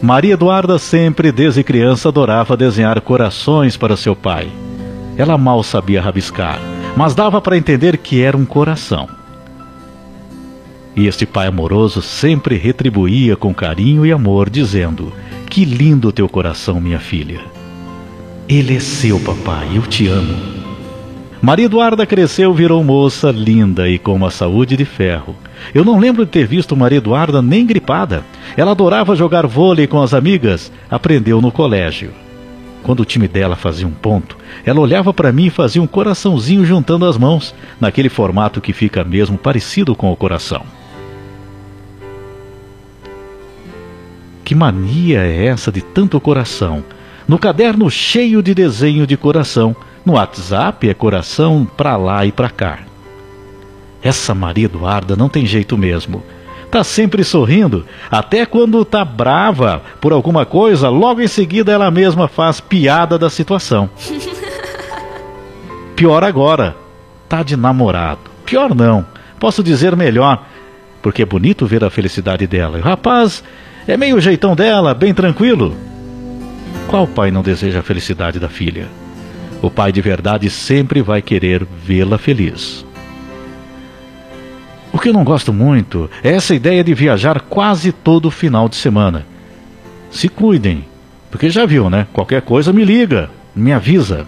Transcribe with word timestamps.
Maria 0.00 0.34
Eduarda 0.34 0.78
sempre, 0.78 1.32
desde 1.32 1.64
criança, 1.64 2.08
adorava 2.08 2.56
desenhar 2.56 3.00
corações 3.00 3.76
para 3.76 3.96
seu 3.96 4.14
pai. 4.14 4.48
Ela 5.16 5.36
mal 5.36 5.62
sabia 5.64 6.00
rabiscar, 6.00 6.60
mas 6.96 7.14
dava 7.14 7.40
para 7.40 7.56
entender 7.56 7.98
que 7.98 8.22
era 8.22 8.36
um 8.36 8.44
coração. 8.44 9.08
E 10.94 11.06
este 11.06 11.26
pai 11.26 11.48
amoroso 11.48 12.00
sempre 12.00 12.56
retribuía 12.56 13.36
com 13.36 13.52
carinho 13.52 14.06
e 14.06 14.12
amor, 14.12 14.48
dizendo: 14.48 15.12
Que 15.50 15.64
lindo 15.64 16.12
teu 16.12 16.28
coração, 16.28 16.80
minha 16.80 17.00
filha. 17.00 17.40
Ele 18.48 18.76
é 18.76 18.80
seu, 18.80 19.18
papai, 19.18 19.68
eu 19.74 19.82
te 19.82 20.06
amo. 20.06 20.58
Maria 21.42 21.66
Eduarda 21.66 22.04
cresceu, 22.04 22.52
virou 22.52 22.82
moça 22.82 23.30
linda 23.30 23.88
e 23.88 23.98
com 23.98 24.14
uma 24.14 24.30
saúde 24.30 24.76
de 24.76 24.84
ferro. 24.84 25.36
Eu 25.72 25.84
não 25.84 25.98
lembro 25.98 26.24
de 26.24 26.30
ter 26.30 26.46
visto 26.46 26.76
Maria 26.76 26.98
Eduarda 26.98 27.40
nem 27.40 27.64
gripada. 27.64 28.24
Ela 28.58 28.72
adorava 28.72 29.14
jogar 29.14 29.46
vôlei 29.46 29.86
com 29.86 30.02
as 30.02 30.12
amigas, 30.12 30.72
aprendeu 30.90 31.40
no 31.40 31.52
colégio. 31.52 32.10
Quando 32.82 32.98
o 32.98 33.04
time 33.04 33.28
dela 33.28 33.54
fazia 33.54 33.86
um 33.86 33.92
ponto, 33.92 34.36
ela 34.66 34.80
olhava 34.80 35.14
para 35.14 35.30
mim 35.30 35.46
e 35.46 35.50
fazia 35.50 35.80
um 35.80 35.86
coraçãozinho 35.86 36.64
juntando 36.64 37.06
as 37.06 37.16
mãos, 37.16 37.54
naquele 37.80 38.08
formato 38.08 38.60
que 38.60 38.72
fica 38.72 39.04
mesmo 39.04 39.38
parecido 39.38 39.94
com 39.94 40.10
o 40.10 40.16
coração. 40.16 40.64
Que 44.44 44.56
mania 44.56 45.20
é 45.20 45.46
essa 45.46 45.70
de 45.70 45.80
tanto 45.80 46.20
coração? 46.20 46.82
No 47.28 47.38
caderno 47.38 47.88
cheio 47.88 48.42
de 48.42 48.54
desenho 48.54 49.06
de 49.06 49.16
coração, 49.16 49.76
no 50.04 50.14
WhatsApp 50.14 50.88
é 50.88 50.94
coração 50.94 51.64
pra 51.76 51.96
lá 51.96 52.26
e 52.26 52.32
pra 52.32 52.50
cá. 52.50 52.80
Essa 54.02 54.34
Maria 54.34 54.64
Eduarda 54.64 55.14
não 55.14 55.28
tem 55.28 55.46
jeito 55.46 55.78
mesmo. 55.78 56.24
Tá 56.70 56.84
sempre 56.84 57.24
sorrindo, 57.24 57.86
até 58.10 58.44
quando 58.44 58.84
tá 58.84 59.04
brava 59.04 59.82
por 60.00 60.12
alguma 60.12 60.44
coisa, 60.44 60.90
logo 60.90 61.22
em 61.22 61.28
seguida 61.28 61.72
ela 61.72 61.90
mesma 61.90 62.28
faz 62.28 62.60
piada 62.60 63.18
da 63.18 63.30
situação. 63.30 63.88
Pior 65.96 66.22
agora, 66.22 66.76
tá 67.28 67.42
de 67.42 67.56
namorado. 67.56 68.20
Pior 68.44 68.74
não, 68.74 69.04
posso 69.40 69.62
dizer 69.62 69.96
melhor, 69.96 70.46
porque 71.00 71.22
é 71.22 71.26
bonito 71.26 71.66
ver 71.66 71.82
a 71.82 71.90
felicidade 71.90 72.46
dela. 72.46 72.78
O 72.78 72.82
rapaz 72.82 73.42
é 73.86 73.96
meio 73.96 74.20
jeitão 74.20 74.54
dela, 74.54 74.94
bem 74.94 75.14
tranquilo. 75.14 75.74
Qual 76.86 77.06
pai 77.06 77.30
não 77.30 77.42
deseja 77.42 77.80
a 77.80 77.82
felicidade 77.82 78.38
da 78.38 78.48
filha? 78.48 78.88
O 79.60 79.70
pai 79.70 79.90
de 79.90 80.00
verdade 80.00 80.48
sempre 80.50 81.02
vai 81.02 81.20
querer 81.20 81.66
vê-la 81.84 82.18
feliz. 82.18 82.86
O 84.98 85.00
que 85.00 85.10
eu 85.10 85.12
não 85.12 85.22
gosto 85.22 85.52
muito 85.52 86.10
é 86.24 86.32
essa 86.32 86.56
ideia 86.56 86.82
de 86.82 86.92
viajar 86.92 87.42
quase 87.42 87.92
todo 87.92 88.32
final 88.32 88.68
de 88.68 88.74
semana. 88.74 89.24
Se 90.10 90.28
cuidem, 90.28 90.84
porque 91.30 91.48
já 91.50 91.64
viu, 91.64 91.88
né? 91.88 92.08
Qualquer 92.12 92.42
coisa 92.42 92.72
me 92.72 92.84
liga, 92.84 93.30
me 93.54 93.72
avisa. 93.72 94.26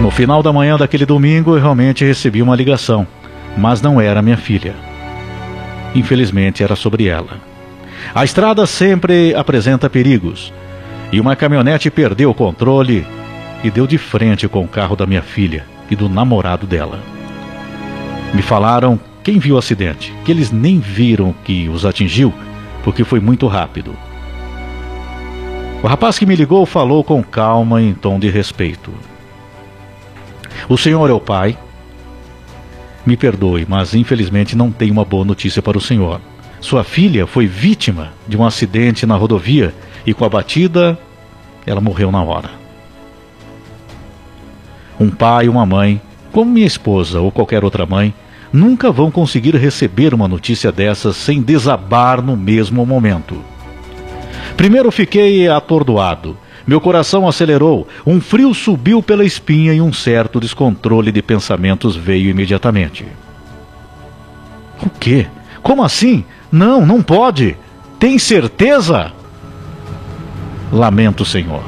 No 0.00 0.10
final 0.10 0.42
da 0.42 0.50
manhã 0.50 0.78
daquele 0.78 1.04
domingo, 1.04 1.56
eu 1.56 1.60
realmente 1.60 2.06
recebi 2.06 2.40
uma 2.40 2.56
ligação, 2.56 3.06
mas 3.54 3.82
não 3.82 4.00
era 4.00 4.22
minha 4.22 4.38
filha. 4.38 4.74
Infelizmente, 5.94 6.62
era 6.62 6.74
sobre 6.74 7.06
ela. 7.06 7.38
A 8.14 8.24
estrada 8.24 8.64
sempre 8.64 9.34
apresenta 9.34 9.90
perigos, 9.90 10.54
e 11.12 11.20
uma 11.20 11.36
caminhonete 11.36 11.90
perdeu 11.90 12.30
o 12.30 12.34
controle 12.34 13.06
e 13.62 13.70
deu 13.70 13.86
de 13.86 13.98
frente 13.98 14.48
com 14.48 14.64
o 14.64 14.68
carro 14.68 14.96
da 14.96 15.06
minha 15.06 15.22
filha 15.22 15.64
e 15.90 15.96
do 15.96 16.08
namorado 16.08 16.66
dela. 16.66 17.00
Me 18.34 18.42
falaram 18.42 18.98
quem 19.22 19.38
viu 19.38 19.56
o 19.56 19.58
acidente, 19.58 20.12
que 20.24 20.30
eles 20.30 20.50
nem 20.50 20.78
viram 20.78 21.34
que 21.44 21.68
os 21.68 21.84
atingiu, 21.84 22.32
porque 22.84 23.04
foi 23.04 23.20
muito 23.20 23.46
rápido. 23.46 23.96
O 25.82 25.86
rapaz 25.86 26.18
que 26.18 26.26
me 26.26 26.36
ligou 26.36 26.66
falou 26.66 27.04
com 27.04 27.22
calma 27.22 27.80
e 27.80 27.88
em 27.88 27.94
tom 27.94 28.18
de 28.18 28.28
respeito. 28.28 28.92
O 30.68 30.76
senhor 30.76 31.08
é 31.10 31.12
o 31.12 31.20
pai? 31.20 31.56
Me 33.04 33.16
perdoe, 33.16 33.64
mas 33.68 33.94
infelizmente 33.94 34.56
não 34.56 34.72
tenho 34.72 34.92
uma 34.92 35.04
boa 35.04 35.24
notícia 35.24 35.62
para 35.62 35.78
o 35.78 35.80
senhor. 35.80 36.20
Sua 36.60 36.82
filha 36.82 37.26
foi 37.26 37.46
vítima 37.46 38.12
de 38.26 38.36
um 38.36 38.44
acidente 38.44 39.06
na 39.06 39.16
rodovia 39.16 39.74
e 40.06 40.14
com 40.14 40.24
a 40.24 40.28
batida 40.28 40.98
ela 41.66 41.80
morreu 41.80 42.10
na 42.10 42.22
hora. 42.22 42.50
Um 44.98 45.10
pai 45.10 45.46
e 45.46 45.48
uma 45.48 45.66
mãe, 45.66 46.00
como 46.32 46.50
minha 46.50 46.66
esposa 46.66 47.20
ou 47.20 47.30
qualquer 47.30 47.64
outra 47.64 47.84
mãe, 47.84 48.14
nunca 48.52 48.90
vão 48.90 49.10
conseguir 49.10 49.54
receber 49.56 50.14
uma 50.14 50.26
notícia 50.26 50.72
dessas 50.72 51.16
sem 51.16 51.42
desabar 51.42 52.22
no 52.22 52.36
mesmo 52.36 52.86
momento. 52.86 53.42
Primeiro 54.56 54.90
fiquei 54.90 55.48
atordoado, 55.48 56.36
meu 56.66 56.80
coração 56.80 57.28
acelerou, 57.28 57.86
um 58.04 58.20
frio 58.20 58.52
subiu 58.54 59.02
pela 59.02 59.24
espinha 59.24 59.72
e 59.74 59.80
um 59.80 59.92
certo 59.92 60.40
descontrole 60.40 61.12
de 61.12 61.22
pensamentos 61.22 61.94
veio 61.94 62.30
imediatamente. 62.30 63.06
O 64.82 64.90
quê? 64.90 65.26
Como 65.66 65.82
assim? 65.82 66.24
Não, 66.52 66.86
não 66.86 67.02
pode. 67.02 67.56
Tem 67.98 68.20
certeza? 68.20 69.10
Lamento, 70.70 71.24
Senhor. 71.24 71.64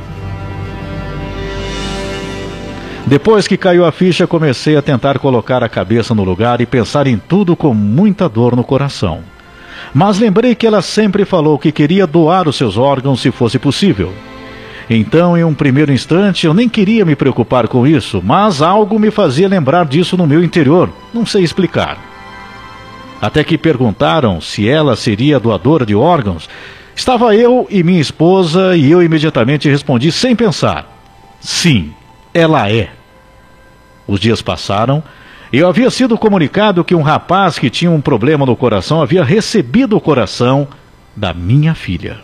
Depois 3.04 3.48
que 3.48 3.56
caiu 3.56 3.84
a 3.84 3.90
ficha, 3.90 4.24
comecei 4.24 4.76
a 4.76 4.82
tentar 4.82 5.18
colocar 5.18 5.64
a 5.64 5.68
cabeça 5.68 6.14
no 6.14 6.22
lugar 6.22 6.60
e 6.60 6.66
pensar 6.66 7.08
em 7.08 7.18
tudo 7.18 7.56
com 7.56 7.74
muita 7.74 8.28
dor 8.28 8.54
no 8.54 8.62
coração. 8.62 9.18
Mas 9.92 10.20
lembrei 10.20 10.54
que 10.54 10.64
ela 10.64 10.80
sempre 10.80 11.24
falou 11.24 11.58
que 11.58 11.72
queria 11.72 12.06
doar 12.06 12.46
os 12.46 12.54
seus 12.54 12.78
órgãos 12.78 13.20
se 13.20 13.32
fosse 13.32 13.58
possível. 13.58 14.12
Então, 14.88 15.36
em 15.36 15.42
um 15.42 15.54
primeiro 15.54 15.92
instante, 15.92 16.46
eu 16.46 16.54
nem 16.54 16.68
queria 16.68 17.04
me 17.04 17.16
preocupar 17.16 17.66
com 17.66 17.84
isso, 17.84 18.22
mas 18.24 18.62
algo 18.62 18.96
me 18.96 19.10
fazia 19.10 19.48
lembrar 19.48 19.86
disso 19.86 20.16
no 20.16 20.24
meu 20.24 20.40
interior. 20.40 20.88
Não 21.12 21.26
sei 21.26 21.42
explicar. 21.42 22.17
Até 23.20 23.42
que 23.42 23.58
perguntaram 23.58 24.40
se 24.40 24.68
ela 24.68 24.94
seria 24.94 25.40
doadora 25.40 25.84
de 25.84 25.94
órgãos. 25.94 26.48
Estava 26.94 27.34
eu 27.34 27.66
e 27.70 27.82
minha 27.82 28.00
esposa 28.00 28.76
e 28.76 28.90
eu 28.90 29.02
imediatamente 29.02 29.68
respondi 29.68 30.10
sem 30.12 30.36
pensar: 30.36 30.86
sim, 31.40 31.92
ela 32.32 32.70
é. 32.70 32.90
Os 34.06 34.20
dias 34.20 34.40
passaram. 34.40 35.02
Eu 35.52 35.66
havia 35.66 35.90
sido 35.90 36.18
comunicado 36.18 36.84
que 36.84 36.94
um 36.94 37.02
rapaz 37.02 37.58
que 37.58 37.70
tinha 37.70 37.90
um 37.90 38.00
problema 38.00 38.44
no 38.44 38.54
coração 38.54 39.00
havia 39.00 39.24
recebido 39.24 39.96
o 39.96 40.00
coração 40.00 40.68
da 41.16 41.32
minha 41.32 41.74
filha. 41.74 42.18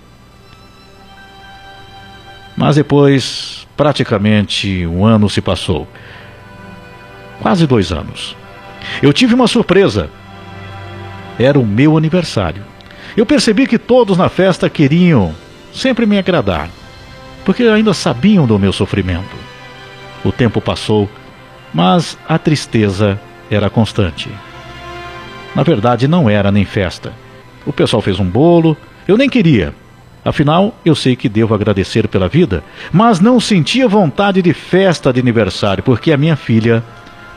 Mas 2.57 2.77
depois, 2.77 3.67
praticamente 3.77 4.87
um 4.87 5.05
ano 5.05 5.29
se 5.29 5.41
passou. 5.41 5.89
Quase 7.41 7.67
dois 7.67 7.91
anos. 7.91 8.37
Eu 9.03 9.13
tive 9.13 9.35
uma 9.35 9.49
surpresa. 9.49 10.11
Era 11.39 11.59
o 11.59 11.67
meu 11.67 11.97
aniversário. 11.97 12.63
Eu 13.17 13.27
percebi 13.27 13.67
que 13.67 13.79
todos 13.79 14.19
na 14.19 14.29
festa 14.29 14.69
queriam 14.71 15.35
sempre 15.73 16.07
me 16.07 16.19
agradar, 16.19 16.69
porque 17.45 17.65
ainda 17.65 17.93
sabiam 17.93 18.47
do 18.47 18.59
meu 18.59 18.73
sofrimento. 18.73 19.37
O 20.25 20.33
tempo 20.33 20.61
passou, 20.61 21.09
mas 21.73 22.17
a 22.29 22.39
tristeza 22.39 23.21
era 23.51 23.69
constante. 23.69 24.29
Na 25.55 25.63
verdade, 25.63 26.09
não 26.09 26.29
era 26.29 26.51
nem 26.51 26.65
festa. 26.65 27.13
O 27.67 27.73
pessoal 27.73 28.03
fez 28.03 28.19
um 28.19 28.25
bolo, 28.25 28.77
eu 29.07 29.17
nem 29.17 29.29
queria, 29.29 29.75
Afinal, 30.25 30.75
eu 30.85 30.95
sei 30.95 31.15
que 31.15 31.29
devo 31.29 31.55
agradecer 31.55 32.09
pela 32.09 32.29
vida, 32.29 32.65
mas 32.91 33.21
não 33.21 33.39
sentia 33.39 33.87
vontade 33.87 34.41
de 34.41 34.55
festa 34.55 35.13
de 35.13 35.21
aniversário, 35.21 35.85
porque 35.85 36.13
a 36.13 36.17
minha 36.17 36.35
filha 36.35 36.83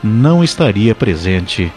não 0.02 0.42
estaria 0.42 0.94
presente 0.94 1.70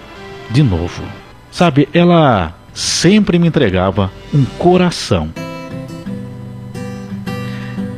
de 0.49 0.63
novo. 0.63 1.03
Sabe, 1.51 1.89
ela 1.93 2.53
sempre 2.73 3.37
me 3.37 3.47
entregava 3.47 4.09
um 4.33 4.45
coração. 4.57 5.29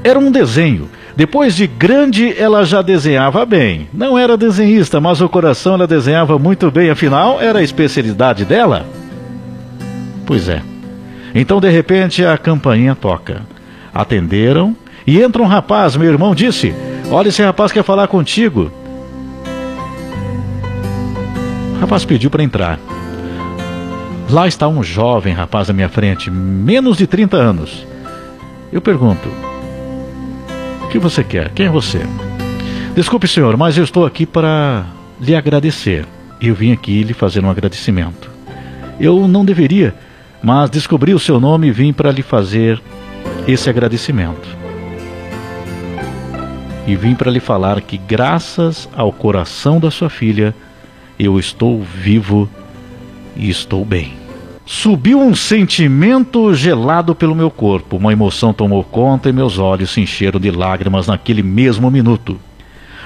Era 0.04 0.20
um 0.20 0.32
desenho. 0.32 0.90
Depois 1.16 1.56
de 1.56 1.68
grande, 1.68 2.34
ela 2.38 2.66
já 2.66 2.82
desenhava 2.82 3.46
bem. 3.46 3.88
Não 3.94 4.18
era 4.18 4.36
desenhista, 4.36 5.00
mas 5.00 5.22
o 5.22 5.30
coração 5.30 5.76
ela 5.76 5.86
desenhava 5.86 6.40
muito 6.40 6.72
bem, 6.72 6.90
afinal, 6.90 7.40
era 7.40 7.60
a 7.60 7.64
especialidade 7.64 8.44
dela. 8.44 8.86
Pois 10.26 10.50
é. 10.50 10.62
Então, 11.36 11.60
de 11.60 11.70
repente, 11.70 12.26
a 12.26 12.38
campainha 12.38 12.96
toca. 12.96 13.44
Atenderam 13.94 14.76
e 15.06 15.22
entra 15.22 15.42
um 15.42 15.48
rapaz. 15.48 15.96
Meu 15.96 16.10
irmão 16.10 16.34
disse: 16.34 16.74
Olha, 17.12 17.30
esse 17.30 17.44
rapaz 17.44 17.72
quer 17.72 17.84
falar 17.84 18.08
contigo. 18.08 18.72
O 21.76 21.80
rapaz 21.80 22.04
pediu 22.06 22.32
para 22.32 22.44
entrar. 22.44 22.80
Lá 24.34 24.48
está 24.48 24.68
um 24.68 24.82
jovem 24.82 25.32
rapaz 25.32 25.70
à 25.70 25.74
minha 25.74 25.88
frente, 25.88 26.32
menos 26.32 26.98
de 26.98 27.06
30 27.06 27.38
anos. 27.38 27.86
Eu 28.72 28.82
pergunto: 28.82 29.30
O 30.82 30.88
que 30.88 30.98
você 30.98 31.24
quer? 31.24 31.50
Quem 31.50 31.68
é 31.68 31.70
você? 31.70 32.02
Desculpe, 32.96 33.28
senhor, 33.28 33.56
mas 33.56 33.78
eu 33.78 33.84
estou 33.84 34.08
aqui 34.08 34.26
para 34.26 34.88
lhe 35.22 35.36
agradecer. 35.36 36.08
Eu 36.42 36.56
vim 36.56 36.72
aqui 36.72 37.04
lhe 37.04 37.14
fazer 37.14 37.46
um 37.46 37.50
agradecimento. 37.52 38.28
Eu 39.00 39.28
não 39.28 39.46
deveria, 39.46 39.94
mas 40.42 40.68
descobri 40.68 41.14
o 41.14 41.20
seu 41.20 41.40
nome 41.40 41.68
e 41.68 41.72
vim 41.72 41.94
para 41.94 42.12
lhe 42.12 42.24
fazer 42.24 42.82
esse 43.48 43.70
agradecimento. 43.70 44.50
E 46.88 46.96
vim 46.96 47.14
para 47.14 47.30
lhe 47.30 47.40
falar 47.40 47.80
que, 47.82 47.98
graças 47.98 48.90
ao 48.96 49.14
coração 49.14 49.80
da 49.80 49.92
sua 49.92 50.10
filha, 50.10 50.56
eu 51.20 51.38
estou 51.38 51.84
vivo 51.84 52.50
e 53.36 53.48
estou 53.48 53.86
bem. 53.86 54.23
Subiu 54.66 55.20
um 55.20 55.36
sentimento 55.36 56.54
gelado 56.54 57.14
pelo 57.14 57.36
meu 57.36 57.52
corpo, 57.52 57.98
uma 57.98 58.14
emoção 58.14 58.54
tomou 58.54 58.82
conta 58.82 59.28
e 59.28 59.34
meus 59.34 59.60
olhos 59.60 59.92
se 59.92 60.00
encheram 60.00 60.40
de 60.40 60.50
lágrimas 60.50 61.06
naquele 61.06 61.44
mesmo 61.44 61.92
minuto. 61.92 62.40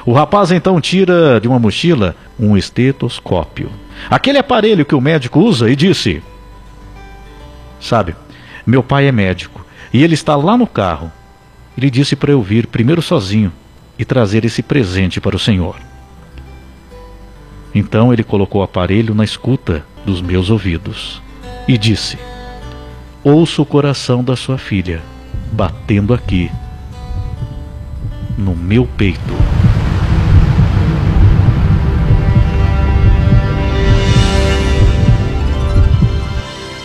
O 0.06 0.14
rapaz 0.14 0.52
então 0.52 0.80
tira 0.80 1.40
de 1.42 1.48
uma 1.48 1.58
mochila 1.58 2.16
um 2.40 2.56
estetoscópio, 2.56 3.72
aquele 4.08 4.38
aparelho 4.38 4.86
que 4.86 4.94
o 4.94 5.02
médico 5.02 5.40
usa, 5.40 5.68
e 5.68 5.76
disse: 5.76 6.22
Sabe, 7.80 8.16
meu 8.66 8.84
pai 8.84 9.08
é 9.08 9.12
médico 9.12 9.66
e 9.92 10.04
ele 10.04 10.14
está 10.14 10.36
lá 10.36 10.56
no 10.56 10.68
carro. 10.68 11.12
Ele 11.76 11.90
disse 11.90 12.16
para 12.16 12.32
eu 12.32 12.42
vir 12.42 12.68
primeiro 12.68 13.02
sozinho 13.02 13.52
e 13.98 14.06
trazer 14.06 14.46
esse 14.46 14.62
presente 14.62 15.20
para 15.20 15.36
o 15.36 15.40
senhor. 15.40 15.76
Então 17.74 18.14
ele 18.14 18.24
colocou 18.24 18.62
o 18.62 18.64
aparelho 18.64 19.16
na 19.16 19.24
escuta 19.24 19.84
dos 20.06 20.22
meus 20.22 20.52
ouvidos 20.52 21.22
e 21.68 21.78
disse: 21.78 22.18
Ouço 23.24 23.62
o 23.62 23.66
coração 23.66 24.24
da 24.24 24.36
sua 24.36 24.58
filha 24.58 25.02
batendo 25.52 26.14
aqui, 26.14 26.52
no 28.38 28.56
meu 28.56 28.86
peito. 28.86 29.20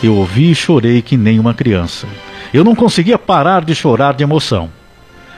Eu 0.02 0.17
ouvi 0.17 0.50
e 0.50 0.55
chorei 0.55 1.00
que 1.00 1.17
nem 1.17 1.38
uma 1.38 1.55
criança. 1.55 2.08
Eu 2.52 2.64
não 2.64 2.75
conseguia 2.75 3.17
parar 3.17 3.64
de 3.64 3.75
chorar 3.75 4.14
de 4.14 4.25
emoção. 4.25 4.69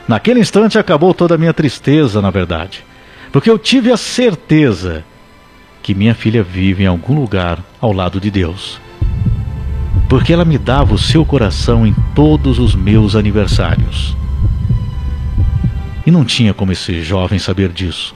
Naquele 0.08 0.40
instante 0.40 0.78
acabou 0.78 1.12
toda 1.12 1.34
a 1.34 1.38
minha 1.38 1.52
tristeza, 1.52 2.22
na 2.22 2.30
verdade, 2.30 2.84
porque 3.30 3.50
eu 3.50 3.58
tive 3.58 3.92
a 3.92 3.96
certeza 3.96 5.04
que 5.82 5.94
minha 5.94 6.14
filha 6.14 6.42
vive 6.42 6.84
em 6.84 6.86
algum 6.86 7.14
lugar 7.14 7.58
ao 7.80 7.92
lado 7.92 8.18
de 8.18 8.30
Deus. 8.30 8.80
Porque 10.08 10.32
ela 10.32 10.44
me 10.44 10.58
dava 10.58 10.94
o 10.94 10.98
seu 10.98 11.24
coração 11.24 11.86
em 11.86 11.94
todos 12.14 12.58
os 12.58 12.74
meus 12.74 13.16
aniversários. 13.16 14.16
E 16.06 16.10
não 16.10 16.24
tinha 16.24 16.52
como 16.52 16.72
esse 16.72 17.02
jovem 17.02 17.38
saber 17.38 17.70
disso. 17.70 18.14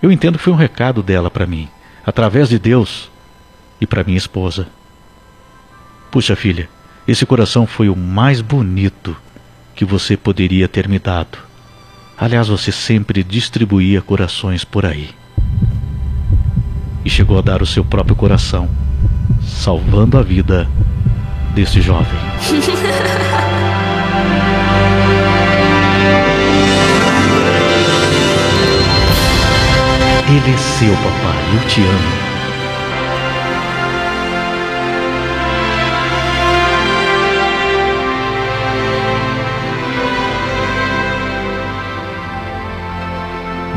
Eu 0.00 0.10
entendo 0.10 0.38
que 0.38 0.44
foi 0.44 0.52
um 0.52 0.56
recado 0.56 1.02
dela 1.02 1.30
para 1.30 1.46
mim, 1.46 1.68
através 2.04 2.48
de 2.48 2.58
Deus, 2.58 3.10
e 3.80 3.86
para 3.86 4.04
minha 4.04 4.18
esposa. 4.18 4.68
Puxa, 6.10 6.36
filha, 6.36 6.68
esse 7.06 7.26
coração 7.26 7.66
foi 7.66 7.88
o 7.88 7.96
mais 7.96 8.40
bonito 8.40 9.16
que 9.74 9.84
você 9.84 10.16
poderia 10.16 10.68
ter 10.68 10.88
me 10.88 10.98
dado. 10.98 11.38
Aliás, 12.16 12.46
você 12.46 12.70
sempre 12.70 13.24
distribuía 13.24 14.00
corações 14.00 14.64
por 14.64 14.86
aí. 14.86 15.10
E 17.04 17.10
chegou 17.10 17.38
a 17.38 17.42
dar 17.42 17.62
o 17.62 17.66
seu 17.66 17.84
próprio 17.84 18.14
coração, 18.14 18.68
salvando 19.46 20.18
a 20.18 20.22
vida 20.22 20.68
desse 21.54 21.80
jovem. 21.80 22.06
Ele 30.28 30.54
é 30.54 30.56
seu, 30.56 30.94
papai, 30.94 31.36
eu 31.54 31.68
te 31.68 31.80
amo. 31.82 32.32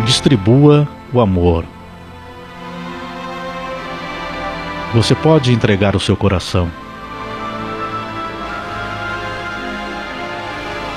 distribua 0.05 0.87
o 1.11 1.19
amor. 1.19 1.65
Você 4.95 5.13
pode 5.13 5.51
entregar 5.51 5.93
o 5.93 5.99
seu 5.99 6.15
coração, 6.15 6.71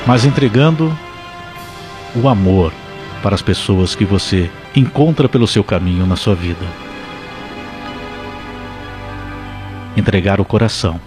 mas 0.06 0.24
entregando 0.24 0.96
o 2.14 2.28
amor 2.28 2.72
para 3.24 3.34
as 3.34 3.42
pessoas 3.42 3.96
que 3.96 4.04
você 4.04 4.48
encontra 4.76 5.28
pelo 5.28 5.48
seu 5.48 5.64
caminho 5.64 6.06
na 6.06 6.14
sua 6.14 6.36
vida. 6.36 6.64
Entregar 9.96 10.40
o 10.40 10.44
coração 10.44 11.00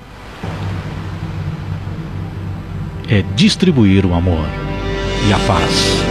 é 3.07 3.21
distribuir 3.21 4.05
o 4.05 4.13
amor 4.13 4.45
e 5.29 5.31
a 5.31 5.39
paz. 5.47 6.10